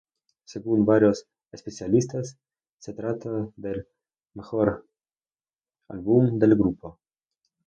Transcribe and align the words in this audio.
Según 0.45 0.83
varios 0.87 1.27
especialistas, 1.51 2.35
se 2.79 2.93
trata 2.95 3.51
del 3.55 3.87
mejor 4.33 4.87
álbum 5.89 6.39
del 6.39 6.55
grupo. 6.55 6.97